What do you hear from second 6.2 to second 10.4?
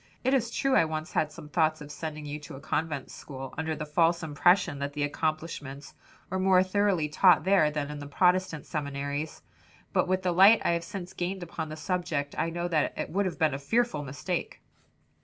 were more thoroughly taught there than in the Protestant seminaries; but with the